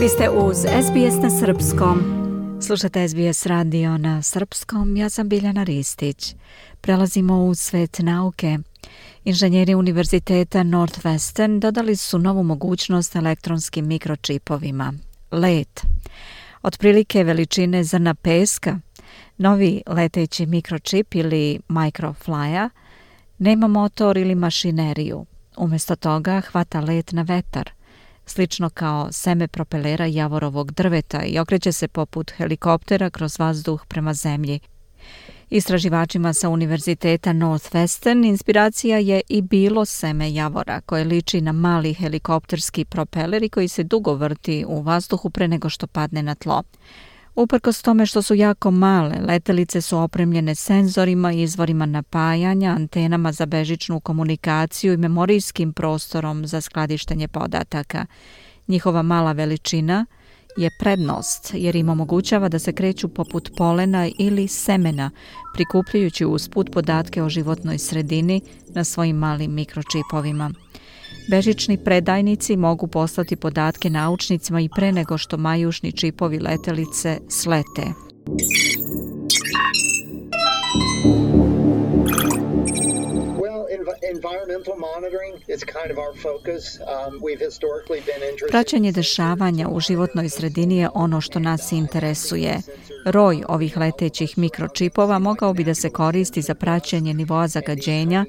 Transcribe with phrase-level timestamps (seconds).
[0.00, 2.00] Vi ste uz SBS na Srpskom.
[2.62, 6.34] Slušate SBS radio na Srpskom, ja sam Biljana Ristić.
[6.80, 8.58] Prelazimo u svet nauke.
[9.24, 14.92] Inženjeri Univerziteta Northwestern dodali su novu mogućnost elektronskim mikročipovima.
[15.30, 15.80] LET.
[16.62, 18.78] Otprilike veličine zrna peska,
[19.38, 22.70] novi leteći mikročip ili microflya,
[23.38, 25.26] nema motor ili mašineriju.
[25.56, 27.70] Umjesto toga hvata let na vetar–
[28.30, 34.60] slično kao seme propelera javorovog drveta i okreće se poput helikoptera kroz vazduh prema zemlji.
[35.50, 42.84] Istraživačima sa Univerziteta Northwestern inspiracija je i bilo seme javora koje liči na mali helikopterski
[42.84, 46.62] propeler i koji se dugo vrti u vazduhu pre nego što padne na tlo.
[47.34, 53.46] Uprkos tome što su jako male, letelice su opremljene senzorima i izvorima napajanja, antenama za
[53.46, 58.06] bežičnu komunikaciju i memorijskim prostorom za skladištenje podataka.
[58.68, 60.06] Njihova mala veličina
[60.56, 65.10] je prednost jer im omogućava da se kreću poput polena ili semena,
[65.54, 70.50] prikupljajući usput podatke o životnoj sredini na svojim malim mikročipovima.
[71.30, 77.82] Bežični predajnici mogu poslati podatke naučnicima i pre nego što majušni čipovi letelice slete.
[88.50, 92.60] Praćenje dešavanja u životnoj sredini je ono što nas interesuje.
[93.04, 98.24] Roj ovih letećih mikročipova mogao bi da se koristi za praćenje nivoa zagađenja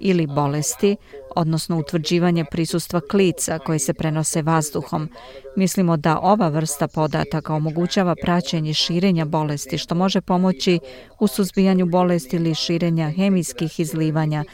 [0.00, 0.96] ili bolesti,
[1.36, 5.08] odnosno utvrđivanje prisustva klica koje se prenose vazduhom.
[5.56, 10.78] Mislimo da ova vrsta podataka omogućava praćenje širenja bolesti, što može pomoći
[11.20, 14.44] u suzbijanju bolesti ili širenja hemijskih izlivanja,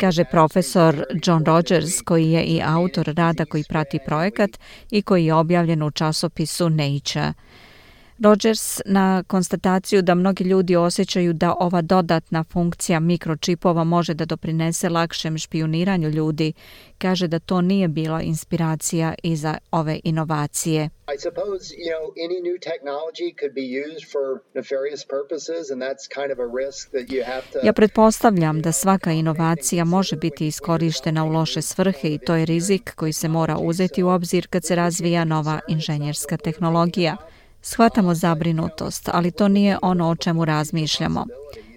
[0.00, 4.50] kaže profesor John Rogers, koji je i autor rada koji prati projekat
[4.90, 7.32] i koji je objavljen u časopisu Nature.
[8.24, 14.88] Rogers na konstataciju da mnogi ljudi osjećaju da ova dodatna funkcija mikročipova može da doprinese
[14.88, 16.52] lakšem špioniranju ljudi,
[16.98, 20.90] kaže da to nije bila inspiracija i za ove inovacije.
[21.16, 26.04] I suppose, you know, any new technology could be used for nefarious purposes and that's
[26.18, 30.46] kind of a risk that you have to Ja pretpostavljam da svaka inovacija može biti
[30.46, 34.64] iskorištena u loše svrhe i to je rizik koji se mora uzeti u obzir kad
[34.64, 37.16] se razvija nova inženjerska tehnologija.
[37.62, 41.26] Shvatamo zabrinutost, ali to nije ono o čemu razmišljamo.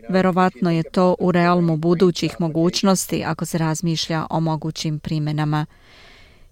[0.09, 5.66] Verovatno je to u realmu budućih mogućnosti ako se razmišlja o mogućim primjenama.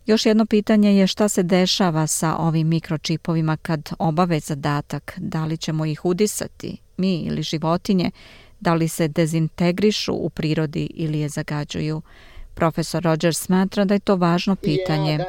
[0.06, 5.58] Još jedno pitanje je šta se dešava sa ovim mikročipovima kad obave zadatak, da li
[5.58, 8.12] ćemo ih udisati, mi ili životinje,
[8.60, 12.02] da li se dezintegrišu u prirodi ili je zagađuju.
[12.54, 15.20] Profesor Rogers smatra da je to važno pitanje.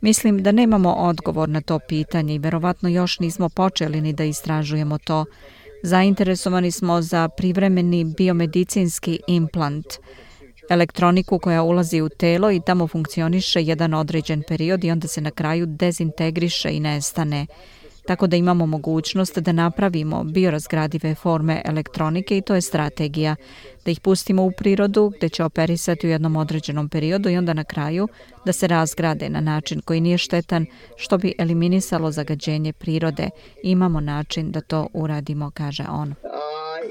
[0.00, 4.98] Mislim da nemamo odgovor na to pitanje i verovatno još nismo počeli ni da istražujemo
[4.98, 5.24] to.
[5.82, 9.86] Zainteresovani smo za privremeni biomedicinski implant,
[10.70, 15.30] elektroniku koja ulazi u telo i tamo funkcioniše jedan određen period i onda se na
[15.30, 17.46] kraju dezintegriše i nestane
[18.08, 23.36] tako da imamo mogućnost da napravimo biorazgradive forme elektronike i to je strategija,
[23.84, 27.64] da ih pustimo u prirodu gdje će operisati u jednom određenom periodu i onda na
[27.64, 28.08] kraju
[28.46, 30.66] da se razgrade na način koji nije štetan
[30.96, 33.30] što bi eliminisalo zagađenje prirode.
[33.62, 36.14] Imamo način da to uradimo, kaže on.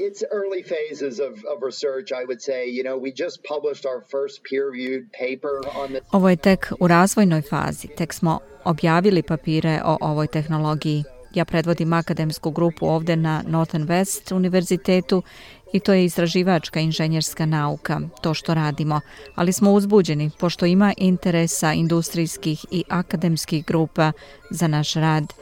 [0.07, 2.62] It's early phases of, of research, I would say.
[2.78, 6.01] You know, we just published our first peer-reviewed paper on this.
[6.12, 7.88] Ovo je tek u razvojnoj fazi.
[7.88, 11.03] Tek smo objavili papire o ovoj tehnologiji.
[11.34, 15.23] Ja predvodim akademsku grupu ovde na Northern West univerzitetu
[15.73, 19.01] i to je istraživačka inženjerska nauka, to što radimo.
[19.35, 24.12] Ali smo uzbuđeni, pošto ima interesa industrijskih i akademskih grupa
[24.50, 25.34] za naš rad,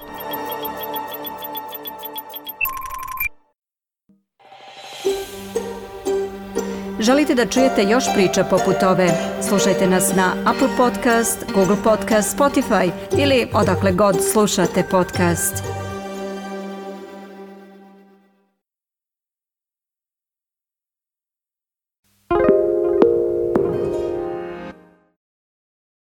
[7.00, 9.10] Želite da čujete još priča poput ove?
[9.50, 15.83] Slušajte nas na Apple Podcast, Google Podcast, Spotify ili odakle god slušate podcast.